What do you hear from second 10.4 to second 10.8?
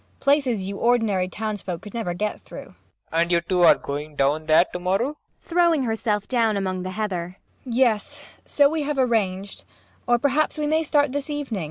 we